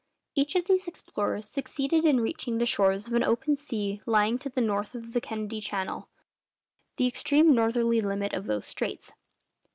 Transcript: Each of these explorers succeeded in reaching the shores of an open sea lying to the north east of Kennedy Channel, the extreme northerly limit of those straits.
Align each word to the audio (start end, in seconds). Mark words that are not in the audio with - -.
Each 0.33 0.55
of 0.55 0.65
these 0.65 0.87
explorers 0.87 1.47
succeeded 1.47 2.05
in 2.05 2.21
reaching 2.21 2.57
the 2.57 2.65
shores 2.65 3.05
of 3.05 3.13
an 3.13 3.23
open 3.23 3.55
sea 3.55 4.01
lying 4.07 4.39
to 4.39 4.49
the 4.49 4.59
north 4.59 4.95
east 4.95 5.15
of 5.15 5.21
Kennedy 5.21 5.61
Channel, 5.61 6.09
the 6.97 7.05
extreme 7.05 7.53
northerly 7.53 8.01
limit 8.01 8.33
of 8.33 8.47
those 8.47 8.65
straits. 8.65 9.11